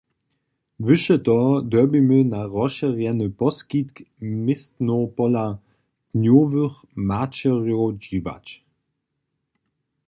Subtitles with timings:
[0.85, 3.95] Wyše toho dyrbimy na rozšěrjeny poskitk
[4.45, 5.47] městnow pola
[6.15, 6.75] dnjowych
[7.09, 8.45] maćerjow dźiwać.